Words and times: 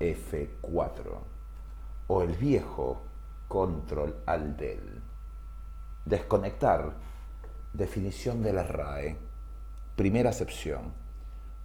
F4 0.00 1.18
o 2.06 2.22
el 2.22 2.32
viejo 2.36 3.02
control 3.48 4.16
al 4.26 4.56
del. 4.56 5.00
Desconectar, 6.04 6.92
definición 7.72 8.42
de 8.42 8.52
la 8.52 8.64
RAE. 8.64 9.16
Primera 9.96 10.30
acepción, 10.30 10.92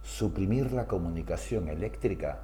suprimir 0.02 0.72
la 0.72 0.86
comunicación 0.86 1.68
eléctrica 1.68 2.40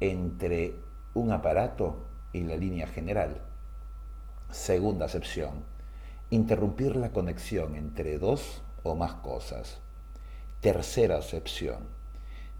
entre 0.00 0.76
un 1.14 1.32
aparato 1.32 2.04
y 2.32 2.42
la 2.42 2.56
línea 2.56 2.86
general. 2.86 3.40
Segunda 4.50 5.06
acepción, 5.06 5.64
interrumpir 6.30 6.96
la 6.96 7.10
conexión 7.10 7.74
entre 7.74 8.18
dos 8.18 8.62
o 8.82 8.94
más 8.94 9.14
cosas. 9.14 9.78
Tercera 10.60 11.18
acepción, 11.18 11.78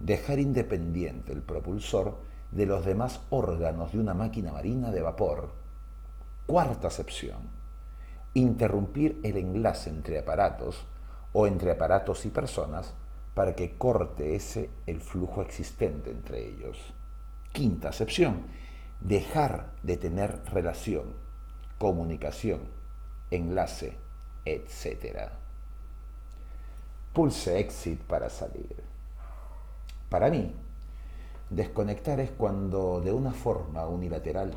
dejar 0.00 0.38
independiente 0.38 1.32
el 1.32 1.42
propulsor 1.42 2.18
de 2.54 2.66
los 2.66 2.84
demás 2.84 3.20
órganos 3.30 3.92
de 3.92 3.98
una 3.98 4.14
máquina 4.14 4.52
marina 4.52 4.90
de 4.90 5.02
vapor. 5.02 5.50
Cuarta 6.46 6.88
acepción, 6.88 7.50
interrumpir 8.34 9.20
el 9.24 9.36
enlace 9.36 9.90
entre 9.90 10.20
aparatos 10.20 10.86
o 11.32 11.46
entre 11.46 11.72
aparatos 11.72 12.24
y 12.26 12.30
personas 12.30 12.94
para 13.34 13.56
que 13.56 13.76
corte 13.76 14.36
ese 14.36 14.70
el 14.86 15.00
flujo 15.00 15.42
existente 15.42 16.10
entre 16.10 16.46
ellos. 16.46 16.78
Quinta 17.52 17.88
acepción, 17.88 18.46
dejar 19.00 19.72
de 19.82 19.96
tener 19.96 20.44
relación, 20.52 21.14
comunicación, 21.78 22.60
enlace, 23.32 23.98
etc. 24.44 25.30
Pulse 27.12 27.58
exit 27.58 28.00
para 28.02 28.30
salir. 28.30 28.82
Para 30.08 30.30
mí, 30.30 30.54
desconectar 31.54 32.20
es 32.20 32.30
cuando 32.30 33.00
de 33.00 33.12
una 33.12 33.32
forma 33.32 33.86
unilateral 33.86 34.52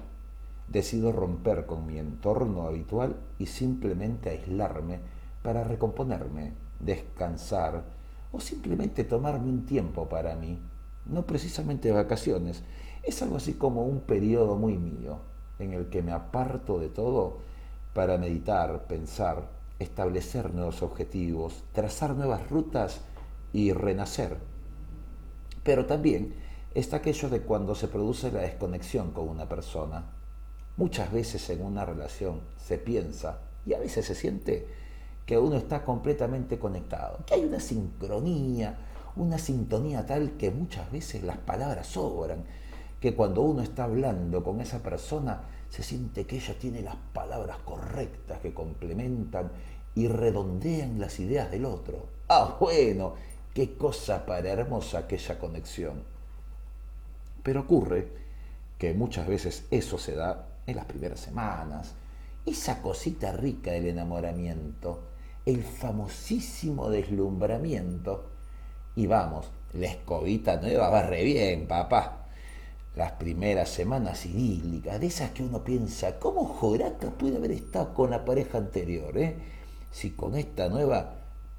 decido 0.68 1.12
romper 1.12 1.66
con 1.66 1.86
mi 1.86 1.98
entorno 1.98 2.64
habitual 2.64 3.16
y 3.40 3.46
simplemente 3.46 4.30
aislarme 4.30 5.00
para 5.42 5.64
recomponerme, 5.64 6.54
descansar 6.80 7.84
o 8.32 8.40
simplemente 8.40 9.04
tomarme 9.04 9.50
un 9.50 9.66
tiempo 9.66 10.10
para 10.10 10.36
mí, 10.36 10.60
no 11.06 11.26
precisamente 11.26 11.92
vacaciones, 11.92 12.64
es 13.04 13.22
algo 13.22 13.38
así 13.38 13.54
como 13.54 13.84
un 13.84 14.02
periodo 14.02 14.58
muy 14.58 14.78
mío 14.78 15.20
en 15.60 15.74
el 15.74 15.88
que 15.90 16.02
me 16.02 16.12
aparto 16.12 16.80
de 16.80 16.90
todo 16.90 17.38
para 17.94 18.18
meditar, 18.18 18.86
pensar, 18.88 19.50
establecer 19.80 20.54
nuevos 20.54 20.82
objetivos, 20.82 21.64
trazar 21.72 22.16
nuevas 22.16 22.50
rutas 22.50 23.02
y 23.54 23.72
renacer. 23.72 24.38
Pero 25.64 25.86
también 25.86 26.34
está 26.74 26.98
aquello 26.98 27.30
de 27.30 27.42
cuando 27.42 27.76
se 27.76 27.88
produce 27.88 28.32
la 28.32 28.42
desconexión 28.42 29.12
con 29.12 29.28
una 29.30 29.48
persona. 29.48 30.06
Muchas 30.78 31.12
veces 31.12 31.50
en 31.50 31.64
una 31.64 31.86
relación 31.86 32.42
se 32.58 32.78
piensa 32.78 33.40
y 33.66 33.74
a 33.74 33.80
veces 33.80 34.06
se 34.06 34.16
siente 34.16 34.68
que 35.26 35.38
uno 35.38 35.58
está 35.58 35.84
completamente 35.84 36.58
conectado, 36.58 37.20
que 37.26 37.34
hay 37.34 37.44
una 37.44 37.60
sincronía, 37.60 38.78
una 39.16 39.38
sintonía 39.38 40.06
tal 40.06 40.38
que 40.38 40.52
muchas 40.52 40.92
veces 40.92 41.24
las 41.24 41.38
palabras 41.38 41.88
sobran, 41.88 42.46
que 43.02 43.16
cuando 43.16 43.42
uno 43.42 43.62
está 43.62 43.84
hablando 43.84 44.44
con 44.44 44.62
esa 44.62 44.82
persona 44.82 45.42
se 45.70 45.84
siente 45.84 46.26
que 46.26 46.38
ella 46.38 46.58
tiene 46.58 46.82
las 46.82 46.96
palabras 47.14 47.58
correctas 47.66 48.40
que 48.40 48.54
complementan 48.54 49.52
y 49.96 50.08
redondean 50.08 51.00
las 51.00 51.20
ideas 51.20 51.52
del 51.52 51.66
otro. 51.66 52.06
Ah, 52.30 52.56
bueno, 52.60 53.16
qué 53.54 53.76
cosa 53.76 54.26
para 54.26 54.50
hermosa 54.50 55.00
aquella 55.00 55.40
conexión. 55.40 56.17
Pero 57.48 57.62
ocurre 57.62 58.10
que 58.78 58.94
muchas 58.94 59.26
veces 59.26 59.68
eso 59.72 59.98
se 59.98 60.16
da 60.16 60.50
en 60.66 60.76
las 60.76 60.84
primeras 60.84 61.22
semanas, 61.22 61.94
esa 62.46 62.82
cosita 62.82 63.32
rica 63.32 63.72
del 63.72 63.86
enamoramiento, 63.86 65.04
el 65.46 65.64
famosísimo 65.64 66.90
deslumbramiento. 66.90 68.32
Y 68.98 69.08
vamos, 69.08 69.50
la 69.76 69.88
escobita 69.88 70.58
nueva 70.58 70.90
va 70.90 71.04
re 71.04 71.24
bien, 71.24 71.70
papá 71.70 72.26
las 72.98 73.14
primeras 73.14 73.70
semanas 73.70 74.26
idílicas, 74.26 75.00
de 75.00 75.08
esas 75.08 75.32
que 75.32 75.44
uno 75.44 75.64
piensa, 75.64 76.20
¿cómo 76.20 76.44
Joraca 76.44 77.12
puede 77.12 77.38
haber 77.38 77.52
estado 77.52 77.94
con 77.94 78.10
la 78.10 78.26
pareja 78.26 78.58
anterior? 78.58 79.18
Eh? 79.18 79.38
Si 79.90 80.12
con 80.12 80.36
esta 80.36 80.68
nueva, 80.68 81.16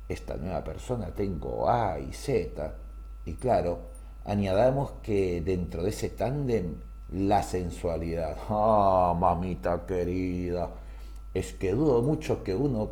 esta 0.06 0.36
nueva 0.36 0.62
persona 0.62 1.14
tengo 1.14 1.66
A 1.66 1.98
y 1.98 2.12
Z, 2.12 2.74
y 3.24 3.32
claro, 3.36 3.96
añadamos 4.28 4.92
que 5.02 5.40
dentro 5.40 5.82
de 5.82 5.88
ese 5.88 6.10
tándem 6.10 6.74
la 7.12 7.42
sensualidad. 7.42 8.36
Ah, 8.50 9.16
mamita 9.18 9.86
querida, 9.86 10.70
es 11.32 11.54
que 11.54 11.72
dudo 11.72 12.02
mucho 12.02 12.44
que 12.44 12.54
uno 12.54 12.90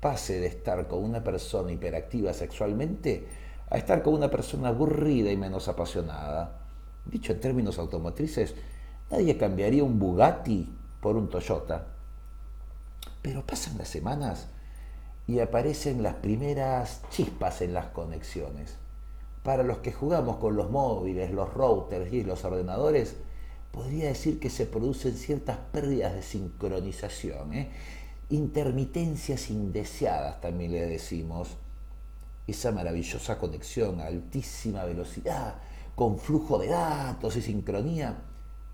pase 0.00 0.40
de 0.40 0.46
estar 0.46 0.86
con 0.86 1.02
una 1.02 1.24
persona 1.24 1.72
hiperactiva 1.72 2.32
sexualmente 2.32 3.26
a 3.68 3.78
estar 3.78 4.02
con 4.02 4.14
una 4.14 4.30
persona 4.30 4.68
aburrida 4.68 5.32
y 5.32 5.36
menos 5.36 5.66
apasionada. 5.66 6.60
Dicho 7.04 7.32
en 7.32 7.40
términos 7.40 7.78
automotrices, 7.78 8.54
nadie 9.10 9.36
cambiaría 9.36 9.82
un 9.82 9.98
Bugatti 9.98 10.72
por 11.00 11.16
un 11.16 11.28
Toyota. 11.28 11.86
Pero 13.22 13.44
pasan 13.44 13.78
las 13.78 13.88
semanas 13.88 14.46
y 15.26 15.40
aparecen 15.40 16.04
las 16.04 16.14
primeras 16.14 17.02
chispas 17.10 17.60
en 17.62 17.74
las 17.74 17.86
conexiones. 17.86 18.85
Para 19.46 19.62
los 19.62 19.78
que 19.78 19.92
jugamos 19.92 20.38
con 20.38 20.56
los 20.56 20.72
móviles, 20.72 21.30
los 21.30 21.54
routers 21.54 22.12
y 22.12 22.24
los 22.24 22.44
ordenadores, 22.44 23.14
podría 23.70 24.08
decir 24.08 24.40
que 24.40 24.50
se 24.50 24.66
producen 24.66 25.14
ciertas 25.14 25.56
pérdidas 25.70 26.14
de 26.14 26.22
sincronización, 26.22 27.54
¿eh? 27.54 27.70
intermitencias 28.30 29.48
indeseadas 29.50 30.40
también 30.40 30.72
le 30.72 30.86
decimos. 30.86 31.50
Esa 32.44 32.72
maravillosa 32.72 33.38
conexión 33.38 34.00
a 34.00 34.06
altísima 34.06 34.84
velocidad 34.84 35.54
con 35.94 36.18
flujo 36.18 36.58
de 36.58 36.66
datos 36.66 37.36
y 37.36 37.42
sincronía, 37.42 38.18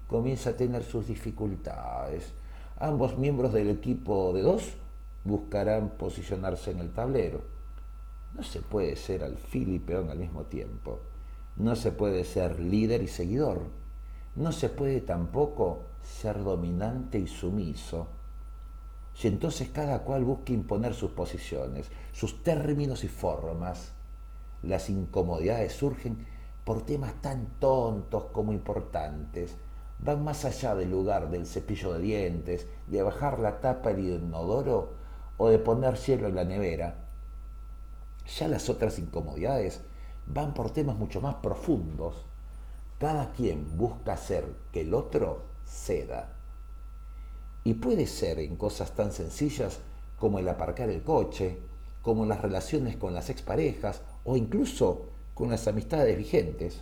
comienza 0.08 0.50
a 0.50 0.56
tener 0.56 0.84
sus 0.84 1.06
dificultades. 1.06 2.32
Ambos 2.78 3.18
miembros 3.18 3.52
del 3.52 3.68
equipo 3.68 4.32
de 4.32 4.40
dos 4.40 4.72
buscarán 5.22 5.90
posicionarse 5.98 6.70
en 6.70 6.78
el 6.78 6.94
tablero. 6.94 7.42
No 8.34 8.42
se 8.42 8.62
puede 8.62 8.96
ser 8.96 9.24
alfil 9.24 9.74
y 9.74 9.78
peón 9.78 10.10
al 10.10 10.18
mismo 10.18 10.44
tiempo. 10.44 11.00
No 11.56 11.76
se 11.76 11.92
puede 11.92 12.24
ser 12.24 12.60
líder 12.60 13.02
y 13.02 13.08
seguidor. 13.08 13.60
No 14.34 14.52
se 14.52 14.70
puede 14.70 15.02
tampoco 15.02 15.84
ser 16.02 16.42
dominante 16.42 17.18
y 17.18 17.26
sumiso. 17.26 18.08
Si 19.14 19.28
entonces 19.28 19.68
cada 19.68 20.00
cual 20.00 20.24
busca 20.24 20.52
imponer 20.52 20.94
sus 20.94 21.10
posiciones, 21.10 21.90
sus 22.12 22.42
términos 22.42 23.04
y 23.04 23.08
formas, 23.08 23.92
las 24.62 24.88
incomodidades 24.88 25.74
surgen 25.74 26.26
por 26.64 26.86
temas 26.86 27.20
tan 27.20 27.46
tontos 27.58 28.24
como 28.32 28.52
importantes, 28.52 29.56
van 29.98 30.24
más 30.24 30.44
allá 30.44 30.74
del 30.74 30.90
lugar 30.90 31.30
del 31.30 31.46
cepillo 31.46 31.92
de 31.92 32.00
dientes, 32.00 32.66
de 32.86 33.02
bajar 33.02 33.38
la 33.40 33.60
tapa 33.60 33.92
del 33.92 34.22
inodoro 34.22 34.94
o 35.36 35.48
de 35.48 35.58
poner 35.58 35.96
hielo 35.96 36.28
en 36.28 36.34
la 36.34 36.44
nevera. 36.44 37.01
Ya 38.38 38.48
las 38.48 38.68
otras 38.68 38.98
incomodidades 38.98 39.80
van 40.26 40.54
por 40.54 40.70
temas 40.70 40.96
mucho 40.96 41.20
más 41.20 41.36
profundos. 41.36 42.24
Cada 42.98 43.32
quien 43.32 43.76
busca 43.76 44.14
hacer 44.14 44.46
que 44.72 44.82
el 44.82 44.94
otro 44.94 45.42
ceda. 45.66 46.32
Y 47.64 47.74
puede 47.74 48.06
ser 48.06 48.38
en 48.40 48.56
cosas 48.56 48.92
tan 48.92 49.12
sencillas 49.12 49.80
como 50.18 50.38
el 50.38 50.48
aparcar 50.48 50.88
el 50.88 51.02
coche, 51.02 51.58
como 52.02 52.26
las 52.26 52.40
relaciones 52.40 52.96
con 52.96 53.14
las 53.14 53.30
exparejas 53.30 54.02
o 54.24 54.36
incluso 54.36 55.08
con 55.34 55.50
las 55.50 55.66
amistades 55.68 56.16
vigentes. 56.16 56.80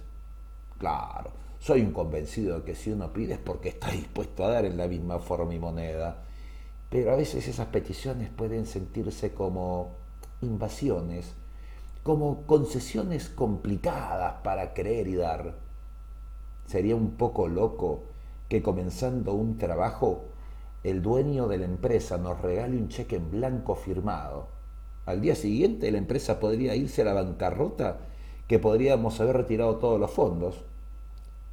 Claro, 0.79 1.31
soy 1.59 1.83
un 1.83 1.93
convencido 1.93 2.61
de 2.61 2.65
que 2.65 2.75
si 2.75 2.91
uno 2.91 3.13
pide 3.13 3.35
es 3.35 3.39
porque 3.39 3.69
está 3.69 3.91
dispuesto 3.93 4.45
a 4.45 4.49
dar 4.49 4.65
en 4.65 4.77
la 4.77 4.89
misma 4.89 5.19
forma 5.19 5.55
y 5.55 5.59
moneda. 5.59 6.25
Pero 6.89 7.13
a 7.13 7.17
veces 7.17 7.47
esas 7.47 7.69
peticiones 7.69 8.31
pueden 8.31 8.67
sentirse 8.67 9.33
como 9.33 10.00
invasiones, 10.43 11.35
como 12.03 12.43
concesiones 12.47 13.29
complicadas 13.29 14.35
para 14.43 14.75
creer 14.75 15.09
y 15.09 15.17
dar. 15.17 15.55
Sería 16.67 16.97
un 16.97 17.13
poco 17.13 17.49
loco 17.49 18.03
que 18.49 18.63
comenzando 18.63 19.35
un 19.35 19.59
trabajo 19.59 20.25
el 20.83 21.03
dueño 21.03 21.47
de 21.47 21.59
la 21.59 21.67
empresa 21.67 22.17
nos 22.17 22.41
regale 22.41 22.79
un 22.79 22.89
cheque 22.89 23.17
en 23.17 23.31
blanco 23.31 23.75
firmado. 23.75 24.49
Al 25.05 25.21
día 25.21 25.35
siguiente 25.35 25.91
la 25.91 25.99
empresa 25.99 26.41
podría 26.41 26.75
irse 26.75 27.03
a 27.03 27.05
la 27.05 27.13
bancarrota 27.13 27.99
que 28.49 28.59
podríamos 28.59 29.21
haber 29.21 29.37
retirado 29.37 29.77
todos 29.77 30.01
los 30.01 30.11
fondos. 30.11 30.65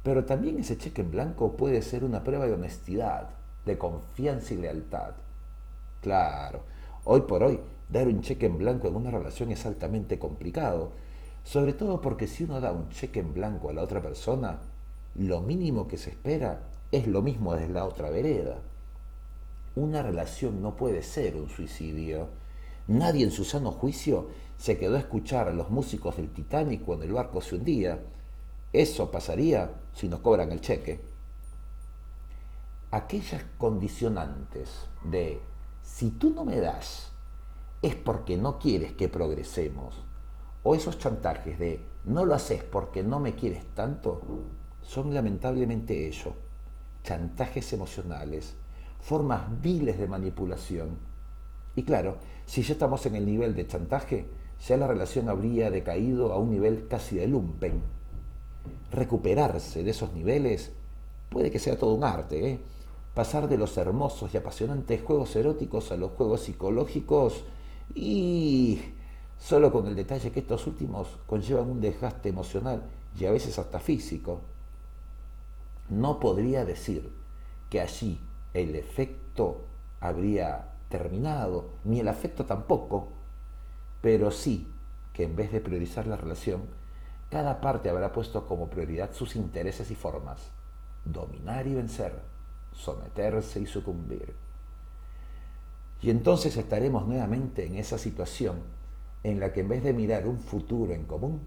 Pero 0.02 0.24
también 0.24 0.58
ese 0.58 0.78
cheque 0.78 1.02
en 1.02 1.10
blanco 1.10 1.58
puede 1.58 1.82
ser 1.82 2.04
una 2.04 2.24
prueba 2.24 2.46
de 2.46 2.54
honestidad, 2.54 3.28
de 3.66 3.76
confianza 3.76 4.54
y 4.54 4.56
lealtad. 4.56 5.12
Claro, 6.00 6.60
hoy 7.04 7.20
por 7.22 7.42
hoy 7.42 7.60
dar 7.88 8.06
un 8.08 8.20
cheque 8.20 8.46
en 8.46 8.58
blanco 8.58 8.88
en 8.88 8.96
una 8.96 9.10
relación 9.10 9.50
es 9.50 9.64
altamente 9.66 10.18
complicado, 10.18 10.92
sobre 11.44 11.72
todo 11.72 12.00
porque 12.00 12.26
si 12.26 12.44
uno 12.44 12.60
da 12.60 12.72
un 12.72 12.90
cheque 12.90 13.20
en 13.20 13.32
blanco 13.32 13.70
a 13.70 13.72
la 13.72 13.82
otra 13.82 14.02
persona, 14.02 14.60
lo 15.14 15.40
mínimo 15.40 15.88
que 15.88 15.96
se 15.96 16.10
espera 16.10 16.68
es 16.92 17.06
lo 17.06 17.22
mismo 17.22 17.54
desde 17.54 17.72
la 17.72 17.84
otra 17.84 18.10
vereda. 18.10 18.58
Una 19.74 20.02
relación 20.02 20.60
no 20.60 20.76
puede 20.76 21.02
ser 21.02 21.36
un 21.36 21.48
suicidio. 21.48 22.28
Nadie 22.88 23.24
en 23.24 23.30
su 23.30 23.44
sano 23.44 23.70
juicio 23.70 24.28
se 24.58 24.76
quedó 24.78 24.96
a 24.96 25.00
escuchar 25.00 25.48
a 25.48 25.52
los 25.52 25.70
músicos 25.70 26.16
del 26.16 26.30
Titanic 26.30 26.84
cuando 26.84 27.04
el 27.04 27.12
barco 27.12 27.40
se 27.40 27.54
hundía. 27.54 28.00
Eso 28.72 29.10
pasaría 29.10 29.70
si 29.94 30.08
nos 30.08 30.20
cobran 30.20 30.52
el 30.52 30.60
cheque. 30.60 31.00
Aquellas 32.90 33.44
condicionantes 33.56 34.70
de 35.04 35.40
si 35.82 36.10
tú 36.10 36.30
no 36.30 36.44
me 36.44 36.58
das 36.58 37.12
es 37.82 37.94
porque 37.94 38.36
no 38.36 38.58
quieres 38.58 38.92
que 38.92 39.08
progresemos, 39.08 39.94
o 40.62 40.74
esos 40.74 40.98
chantajes 40.98 41.58
de 41.58 41.80
no 42.04 42.24
lo 42.24 42.34
haces 42.34 42.62
porque 42.62 43.02
no 43.02 43.20
me 43.20 43.34
quieres 43.34 43.64
tanto, 43.74 44.20
son 44.82 45.14
lamentablemente 45.14 46.08
ello, 46.08 46.32
chantajes 47.04 47.72
emocionales, 47.72 48.54
formas 49.00 49.60
viles 49.60 49.98
de 49.98 50.08
manipulación. 50.08 50.98
Y 51.76 51.82
claro, 51.84 52.16
si 52.46 52.62
ya 52.62 52.72
estamos 52.72 53.04
en 53.06 53.14
el 53.14 53.26
nivel 53.26 53.54
de 53.54 53.66
chantaje, 53.66 54.26
ya 54.66 54.76
la 54.76 54.88
relación 54.88 55.28
habría 55.28 55.70
decaído 55.70 56.32
a 56.32 56.38
un 56.38 56.50
nivel 56.50 56.88
casi 56.88 57.16
de 57.16 57.28
lumpen. 57.28 57.82
Recuperarse 58.90 59.84
de 59.84 59.90
esos 59.90 60.12
niveles 60.12 60.72
puede 61.28 61.50
que 61.50 61.58
sea 61.58 61.78
todo 61.78 61.94
un 61.94 62.04
arte, 62.04 62.52
¿eh? 62.52 62.58
pasar 63.14 63.48
de 63.48 63.58
los 63.58 63.76
hermosos 63.76 64.32
y 64.32 64.36
apasionantes 64.36 65.02
juegos 65.02 65.36
eróticos 65.36 65.92
a 65.92 65.96
los 65.96 66.12
juegos 66.12 66.40
psicológicos 66.42 67.44
y 67.94 68.80
solo 69.38 69.72
con 69.72 69.86
el 69.86 69.96
detalle 69.96 70.32
que 70.32 70.40
estos 70.40 70.66
últimos 70.66 71.08
conllevan 71.26 71.70
un 71.70 71.80
desgaste 71.80 72.28
emocional 72.28 72.82
y 73.18 73.24
a 73.24 73.30
veces 73.30 73.58
hasta 73.58 73.80
físico. 73.80 74.40
No 75.88 76.20
podría 76.20 76.64
decir 76.64 77.10
que 77.70 77.80
allí 77.80 78.20
el 78.54 78.74
efecto 78.74 79.64
habría 80.00 80.72
terminado, 80.88 81.70
ni 81.84 82.00
el 82.00 82.08
afecto 82.08 82.44
tampoco, 82.44 83.08
pero 84.00 84.30
sí 84.30 84.68
que 85.12 85.24
en 85.24 85.36
vez 85.36 85.52
de 85.52 85.60
priorizar 85.60 86.06
la 86.06 86.16
relación, 86.16 86.62
cada 87.30 87.60
parte 87.60 87.90
habrá 87.90 88.12
puesto 88.12 88.46
como 88.46 88.70
prioridad 88.70 89.12
sus 89.12 89.36
intereses 89.36 89.90
y 89.90 89.94
formas, 89.94 90.50
dominar 91.04 91.66
y 91.66 91.74
vencer, 91.74 92.12
someterse 92.72 93.60
y 93.60 93.66
sucumbir. 93.66 94.34
Y 96.00 96.10
entonces 96.10 96.56
estaremos 96.56 97.06
nuevamente 97.06 97.66
en 97.66 97.74
esa 97.74 97.98
situación 97.98 98.62
en 99.24 99.40
la 99.40 99.52
que 99.52 99.60
en 99.60 99.68
vez 99.68 99.82
de 99.82 99.92
mirar 99.92 100.28
un 100.28 100.38
futuro 100.38 100.92
en 100.92 101.04
común, 101.04 101.40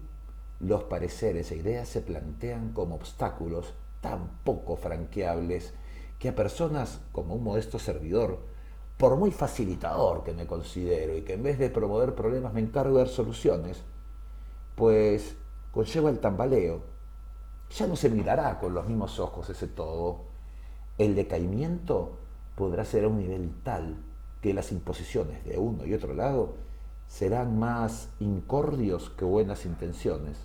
los 0.60 0.84
pareceres 0.84 1.50
e 1.50 1.56
ideas 1.56 1.88
se 1.88 2.02
plantean 2.02 2.72
como 2.72 2.94
obstáculos 2.94 3.72
tan 4.00 4.28
poco 4.44 4.76
franqueables 4.76 5.72
que 6.18 6.28
a 6.28 6.34
personas 6.34 7.00
como 7.12 7.34
un 7.34 7.44
modesto 7.44 7.78
servidor, 7.78 8.40
por 8.98 9.16
muy 9.16 9.30
facilitador 9.30 10.22
que 10.22 10.34
me 10.34 10.46
considero 10.46 11.16
y 11.16 11.22
que 11.22 11.32
en 11.32 11.42
vez 11.42 11.58
de 11.58 11.70
promover 11.70 12.14
problemas 12.14 12.52
me 12.52 12.60
encargo 12.60 12.98
de 12.98 13.04
dar 13.04 13.08
soluciones, 13.08 13.82
pues 14.76 15.34
conlleva 15.72 16.10
el 16.10 16.20
tambaleo. 16.20 16.82
Ya 17.70 17.86
no 17.86 17.96
se 17.96 18.10
mirará 18.10 18.60
con 18.60 18.74
los 18.74 18.86
mismos 18.86 19.18
ojos 19.18 19.48
ese 19.48 19.66
todo. 19.66 20.20
El 20.98 21.14
decaimiento 21.14 22.18
podrá 22.54 22.84
ser 22.84 23.04
a 23.04 23.08
un 23.08 23.18
nivel 23.18 23.50
tal 23.64 23.96
que 24.42 24.52
las 24.52 24.72
imposiciones 24.72 25.44
de 25.44 25.56
uno 25.56 25.86
y 25.86 25.94
otro 25.94 26.12
lado 26.12 26.56
serán 27.06 27.58
más 27.58 28.08
incordios 28.18 29.08
que 29.10 29.24
buenas 29.24 29.64
intenciones. 29.64 30.36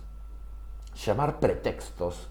Llamar 1.04 1.40
pretextos 1.40 2.28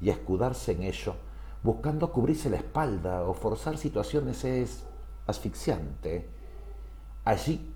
y 0.00 0.10
escudarse 0.10 0.72
en 0.72 0.84
ello, 0.84 1.16
buscando 1.62 2.12
cubrirse 2.12 2.48
la 2.48 2.58
espalda 2.58 3.24
o 3.24 3.34
forzar 3.34 3.76
situaciones 3.78 4.44
es 4.44 4.84
asfixiante. 5.26 6.28
Allí 7.24 7.74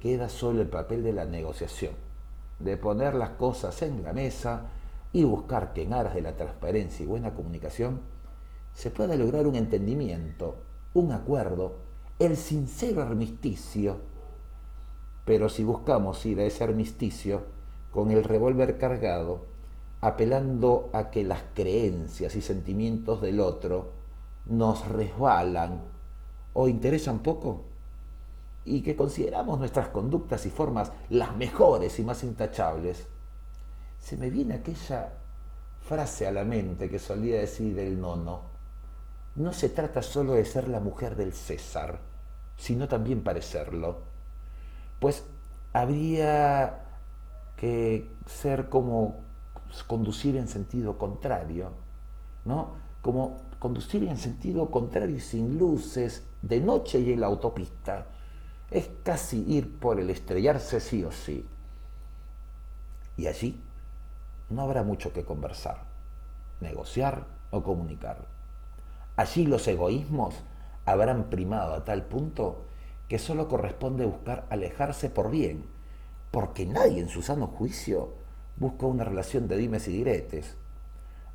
queda 0.00 0.28
solo 0.28 0.62
el 0.62 0.68
papel 0.68 1.02
de 1.02 1.12
la 1.12 1.24
negociación, 1.24 1.92
de 2.60 2.76
poner 2.76 3.14
las 3.14 3.30
cosas 3.30 3.82
en 3.82 4.04
la 4.04 4.12
mesa 4.12 4.68
y 5.12 5.24
buscar 5.24 5.72
que 5.72 5.82
en 5.82 5.92
aras 5.92 6.14
de 6.14 6.22
la 6.22 6.36
transparencia 6.36 7.02
y 7.02 7.06
buena 7.06 7.34
comunicación 7.34 8.00
se 8.74 8.90
pueda 8.90 9.16
lograr 9.16 9.46
un 9.46 9.56
entendimiento, 9.56 10.56
un 10.94 11.10
acuerdo 11.12 11.85
el 12.18 12.36
sincero 12.36 13.02
armisticio. 13.02 13.98
Pero 15.24 15.48
si 15.48 15.64
buscamos 15.64 16.24
ir 16.24 16.40
a 16.40 16.44
ese 16.44 16.64
armisticio 16.64 17.42
con 17.90 18.10
el 18.10 18.24
revólver 18.24 18.78
cargado, 18.78 19.44
apelando 20.00 20.88
a 20.92 21.10
que 21.10 21.24
las 21.24 21.42
creencias 21.54 22.36
y 22.36 22.42
sentimientos 22.42 23.20
del 23.20 23.40
otro 23.40 23.92
nos 24.46 24.88
resbalan 24.88 25.82
o 26.52 26.68
interesan 26.68 27.18
poco, 27.18 27.64
y 28.64 28.80
que 28.82 28.96
consideramos 28.96 29.58
nuestras 29.58 29.88
conductas 29.88 30.44
y 30.46 30.50
formas 30.50 30.90
las 31.10 31.36
mejores 31.36 31.98
y 31.98 32.02
más 32.02 32.24
intachables, 32.24 33.06
se 34.00 34.16
me 34.16 34.30
viene 34.30 34.54
aquella 34.54 35.12
frase 35.82 36.26
a 36.26 36.32
la 36.32 36.44
mente 36.44 36.88
que 36.90 36.98
solía 36.98 37.38
decir 37.38 37.78
el 37.78 38.00
nono 38.00 38.55
no 39.36 39.52
se 39.52 39.68
trata 39.68 40.02
solo 40.02 40.32
de 40.32 40.44
ser 40.44 40.68
la 40.68 40.80
mujer 40.80 41.14
del 41.14 41.32
César, 41.32 42.00
sino 42.56 42.88
también 42.88 43.22
parecerlo. 43.22 44.00
Pues 44.98 45.24
habría 45.72 46.84
que 47.56 48.10
ser 48.26 48.68
como 48.68 49.20
conducir 49.86 50.36
en 50.36 50.48
sentido 50.48 50.96
contrario, 50.96 51.72
¿no? 52.46 52.76
Como 53.02 53.42
conducir 53.58 54.04
en 54.04 54.16
sentido 54.16 54.70
contrario 54.70 55.20
sin 55.20 55.58
luces, 55.58 56.24
de 56.40 56.60
noche 56.60 57.00
y 57.00 57.12
en 57.12 57.20
la 57.20 57.26
autopista. 57.26 58.06
Es 58.70 58.88
casi 59.02 59.44
ir 59.46 59.78
por 59.78 60.00
el 60.00 60.10
estrellarse 60.10 60.80
sí 60.80 61.04
o 61.04 61.12
sí. 61.12 61.46
Y 63.18 63.26
allí 63.26 63.60
no 64.48 64.62
habrá 64.62 64.82
mucho 64.82 65.12
que 65.12 65.24
conversar, 65.24 65.82
negociar 66.60 67.26
o 67.50 67.62
comunicar. 67.62 68.35
Allí 69.16 69.46
los 69.46 69.66
egoísmos 69.66 70.34
habrán 70.84 71.30
primado 71.30 71.74
a 71.74 71.84
tal 71.84 72.04
punto 72.04 72.66
que 73.08 73.18
solo 73.18 73.48
corresponde 73.48 74.04
buscar 74.04 74.46
alejarse 74.50 75.08
por 75.08 75.30
bien, 75.30 75.64
porque 76.30 76.66
nadie 76.66 77.00
en 77.00 77.08
su 77.08 77.22
sano 77.22 77.46
juicio 77.46 78.12
busca 78.56 78.86
una 78.86 79.04
relación 79.04 79.48
de 79.48 79.56
dimes 79.56 79.88
y 79.88 79.92
diretes. 79.92 80.56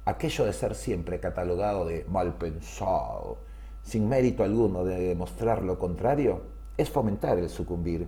Aquello 0.06 0.46
de 0.46 0.54
ser 0.54 0.76
siempre 0.76 1.20
catalogado 1.20 1.86
de 1.86 2.06
mal 2.10 2.36
pensado, 2.36 3.38
sin 3.84 4.08
mérito 4.08 4.44
alguno 4.44 4.84
de 4.84 5.00
demostrar 5.00 5.64
lo 5.64 5.80
contrario, 5.80 6.44
es 6.78 6.90
fomentar 6.90 7.38
el 7.38 7.50
sucumbir. 7.50 8.08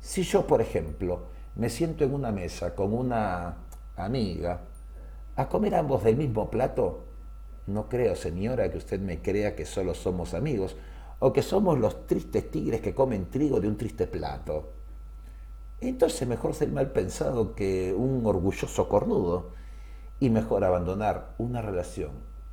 Si 0.00 0.22
yo, 0.22 0.46
por 0.46 0.60
ejemplo, 0.60 1.22
me 1.56 1.70
siento 1.70 2.04
en 2.04 2.14
una 2.14 2.30
mesa 2.30 2.74
con 2.74 2.94
una 2.94 3.56
amiga, 3.96 4.60
a 5.34 5.48
comer 5.48 5.74
ambos 5.74 6.04
del 6.04 6.16
mismo 6.16 6.50
plato, 6.50 7.07
no 7.68 7.88
creo, 7.88 8.16
señora, 8.16 8.70
que 8.70 8.78
usted 8.78 9.00
me 9.00 9.20
crea 9.20 9.54
que 9.54 9.66
solo 9.66 9.94
somos 9.94 10.34
amigos 10.34 10.76
o 11.18 11.32
que 11.32 11.42
somos 11.42 11.78
los 11.78 12.06
tristes 12.06 12.50
tigres 12.50 12.80
que 12.80 12.94
comen 12.94 13.30
trigo 13.30 13.60
de 13.60 13.68
un 13.68 13.76
triste 13.76 14.06
plato. 14.06 14.72
Entonces 15.80 16.26
mejor 16.26 16.54
ser 16.54 16.70
mal 16.70 16.90
pensado 16.90 17.54
que 17.54 17.94
un 17.94 18.24
orgulloso 18.26 18.88
cornudo 18.88 19.50
y 20.18 20.30
mejor 20.30 20.64
abandonar 20.64 21.34
una 21.38 21.62
relación 21.62 22.12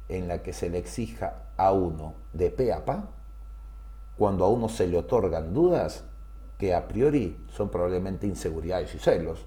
en 0.10 0.27
la 0.27 0.43
que 0.43 0.53
se 0.53 0.69
le 0.69 0.77
exija 0.77 1.45
a 1.57 1.72
uno 1.72 2.13
de 2.34 2.51
pe 2.51 2.72
a 2.72 2.86
pa 2.86 3.10
cuando 4.17 4.45
a 4.45 4.50
uno 4.50 4.69
se 4.69 4.88
le 4.88 4.98
otorgan 4.98 5.53
dudas 5.53 6.03
que 6.57 6.74
a 6.74 6.88
priori 6.88 7.38
son 7.50 7.69
probablemente 7.69 8.27
inseguridades 8.27 8.93
y 8.95 9.00
celos, 9.00 9.45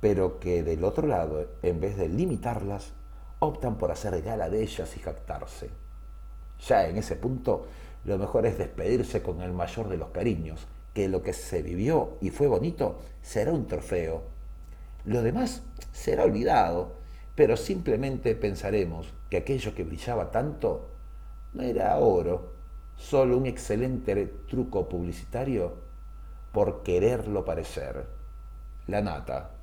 pero 0.00 0.38
que 0.38 0.62
del 0.62 0.84
otro 0.84 1.06
lado, 1.06 1.46
en 1.62 1.80
vez 1.80 1.96
de 1.96 2.08
limitarlas, 2.08 2.92
optan 3.40 3.78
por 3.78 3.90
hacer 3.90 4.20
gala 4.22 4.48
de 4.50 4.62
ellas 4.62 4.96
y 4.96 5.00
jactarse. 5.00 5.70
Ya 6.66 6.88
en 6.88 6.96
ese 6.96 7.16
punto, 7.16 7.66
lo 8.04 8.18
mejor 8.18 8.46
es 8.46 8.58
despedirse 8.58 9.22
con 9.22 9.42
el 9.42 9.52
mayor 9.52 9.88
de 9.88 9.96
los 9.96 10.10
cariños, 10.10 10.66
que 10.94 11.08
lo 11.08 11.22
que 11.22 11.32
se 11.32 11.62
vivió 11.62 12.16
y 12.20 12.30
fue 12.30 12.46
bonito 12.46 12.98
será 13.22 13.52
un 13.52 13.66
trofeo. 13.66 14.22
Lo 15.04 15.22
demás 15.22 15.62
será 15.92 16.24
olvidado, 16.24 16.92
pero 17.34 17.56
simplemente 17.56 18.34
pensaremos 18.34 19.12
que 19.30 19.36
aquello 19.36 19.74
que 19.74 19.84
brillaba 19.84 20.30
tanto 20.30 20.88
no 21.54 21.62
era 21.62 21.96
oro, 21.98 22.54
solo 22.96 23.38
un 23.38 23.46
excelente 23.46 24.26
truco 24.48 24.88
publicitario 24.88 25.74
por 26.52 26.82
quererlo 26.82 27.44
parecer. 27.44 28.06
La 28.86 29.00
nata. 29.00 29.57